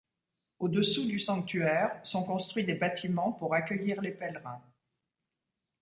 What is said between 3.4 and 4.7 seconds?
accueillir les pèlerins.